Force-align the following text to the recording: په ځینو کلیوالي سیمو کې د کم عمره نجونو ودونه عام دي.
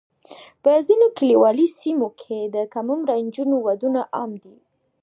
په 0.63 0.71
ځینو 0.87 1.05
کلیوالي 1.17 1.67
سیمو 1.79 2.07
کې 2.21 2.39
د 2.55 2.57
کم 2.73 2.87
عمره 2.93 3.15
نجونو 3.25 3.55
ودونه 3.67 4.01
عام 4.15 4.31
دي. 4.43 4.55